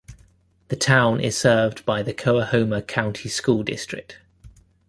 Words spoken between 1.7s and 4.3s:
by the Coahoma County School District.